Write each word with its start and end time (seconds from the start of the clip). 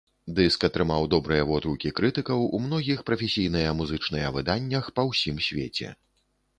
Дыск 0.37 0.63
атрымаў 0.67 1.05
добрыя 1.13 1.43
водгукі 1.49 1.91
крытыкаў 2.01 2.43
у 2.59 2.63
многіх 2.65 3.05
прафесійныя 3.13 3.77
музычныя 3.83 4.27
выданнях 4.41 4.93
па 4.99 5.11
ўсім 5.13 5.37
свеце. 5.51 5.97